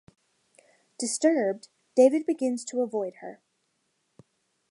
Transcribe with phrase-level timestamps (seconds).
[0.97, 3.39] Disturbed, David begins to avoid her.